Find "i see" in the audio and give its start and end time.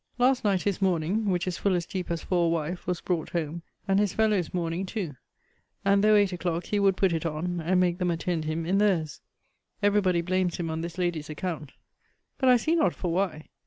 12.49-12.75